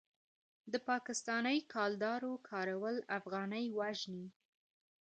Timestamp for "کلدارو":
1.73-2.31